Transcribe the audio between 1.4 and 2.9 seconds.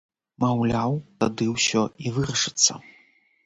ўсё і вырашыцца.